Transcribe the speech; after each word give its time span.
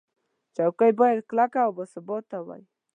چوکۍ 0.55 0.91
باید 0.99 1.19
کلکه 1.29 1.59
او 1.65 1.71
باثباته 1.77 2.39
وي. 2.47 2.63